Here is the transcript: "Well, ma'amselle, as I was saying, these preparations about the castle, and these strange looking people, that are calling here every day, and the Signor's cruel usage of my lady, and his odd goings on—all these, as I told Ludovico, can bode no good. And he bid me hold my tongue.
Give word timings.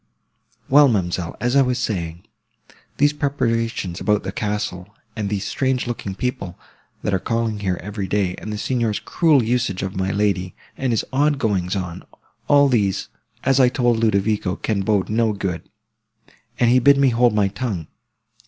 "Well, 0.67 0.87
ma'amselle, 0.87 1.37
as 1.39 1.55
I 1.55 1.61
was 1.61 1.77
saying, 1.77 2.23
these 2.97 3.13
preparations 3.13 4.01
about 4.01 4.23
the 4.23 4.31
castle, 4.31 4.89
and 5.15 5.29
these 5.29 5.45
strange 5.45 5.85
looking 5.85 6.15
people, 6.15 6.57
that 7.03 7.13
are 7.13 7.19
calling 7.19 7.59
here 7.59 7.79
every 7.83 8.07
day, 8.07 8.33
and 8.37 8.51
the 8.51 8.57
Signor's 8.57 8.97
cruel 8.99 9.43
usage 9.43 9.83
of 9.83 9.95
my 9.95 10.09
lady, 10.09 10.55
and 10.75 10.91
his 10.91 11.05
odd 11.13 11.37
goings 11.37 11.75
on—all 11.75 12.67
these, 12.67 13.09
as 13.43 13.59
I 13.59 13.69
told 13.69 13.99
Ludovico, 13.99 14.55
can 14.55 14.81
bode 14.81 15.07
no 15.07 15.33
good. 15.33 15.69
And 16.59 16.71
he 16.71 16.79
bid 16.79 16.97
me 16.97 17.09
hold 17.09 17.35
my 17.35 17.49
tongue. 17.49 17.85